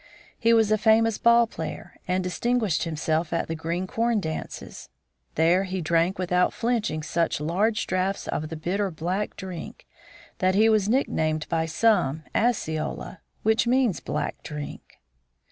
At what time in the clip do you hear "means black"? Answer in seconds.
13.67-14.41